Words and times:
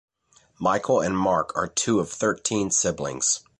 Michael 0.59 0.99
and 1.01 1.15
Mark 1.15 1.55
are 1.55 1.67
two 1.67 1.99
of 1.99 2.09
thirteen 2.09 2.71
siblings. 2.71 3.41